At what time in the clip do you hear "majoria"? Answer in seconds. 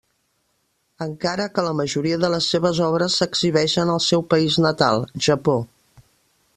1.81-2.17